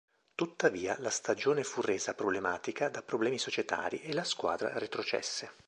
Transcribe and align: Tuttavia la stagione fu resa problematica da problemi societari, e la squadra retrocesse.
Tuttavia 0.33 0.97
la 0.99 1.11
stagione 1.11 1.63
fu 1.63 1.79
resa 1.81 2.15
problematica 2.15 2.89
da 2.89 3.03
problemi 3.03 3.37
societari, 3.37 4.01
e 4.01 4.13
la 4.13 4.23
squadra 4.23 4.79
retrocesse. 4.79 5.51